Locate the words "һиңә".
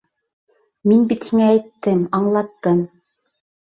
1.29-1.49